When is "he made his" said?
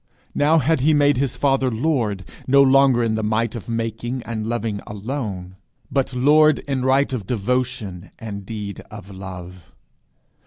0.79-1.35